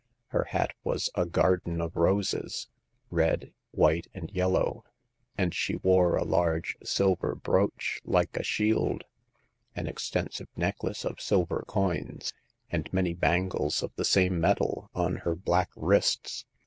Her 0.29 0.45
hat 0.45 0.71
was 0.83 1.11
a 1.13 1.27
garden 1.27 1.79
of 1.79 1.95
roses— 1.95 2.69
red, 3.11 3.53
white, 3.69 4.07
and 4.15 4.31
yellow; 4.31 4.83
and 5.37 5.53
she 5.53 5.75
wore 5.75 6.15
a 6.15 6.23
large 6.23 6.75
silver 6.83 7.35
brooch 7.35 8.01
like 8.03 8.35
a 8.35 8.41
shield, 8.41 9.03
an 9.75 9.85
extensive 9.85 10.47
necklace 10.55 11.05
of 11.05 11.21
silver 11.21 11.63
coins, 11.67 12.33
and 12.71 12.91
many 12.91 13.13
bangles 13.13 13.83
of 13.83 13.91
the 13.95 14.03
same 14.03 14.41
metal 14.41 14.89
on 14.95 15.17
her 15.17 15.35
black 15.35 15.69
wrists. 15.75 16.45